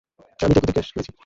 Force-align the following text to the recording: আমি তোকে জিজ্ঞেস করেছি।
আমি 0.39 0.53
তোকে 0.55 0.67
জিজ্ঞেস 0.67 0.87
করেছি। 0.91 1.11